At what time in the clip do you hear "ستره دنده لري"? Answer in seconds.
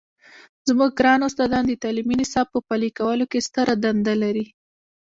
3.47-4.45